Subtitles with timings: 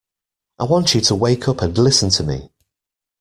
[0.57, 2.49] I want you to wake up and listen to me